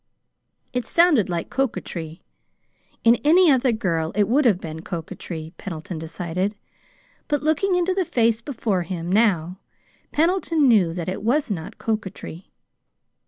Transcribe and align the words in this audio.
It 0.73 0.83
sounded 0.87 1.29
like 1.29 1.51
coquetry. 1.51 2.23
In 3.03 3.17
any 3.17 3.51
other 3.51 3.71
girl 3.71 4.11
it 4.15 4.27
would 4.27 4.45
have 4.45 4.59
been 4.59 4.79
coquetry, 4.81 5.53
Pendleton 5.57 5.99
decided. 5.99 6.55
But, 7.27 7.43
looking 7.43 7.75
into 7.75 7.93
the 7.93 8.03
face 8.03 8.41
before 8.41 8.81
him 8.81 9.11
now, 9.11 9.59
Pendleton 10.11 10.67
knew 10.67 10.91
that 10.95 11.07
it 11.07 11.21
was 11.21 11.51
not 11.51 11.77
coquetry. 11.77 12.49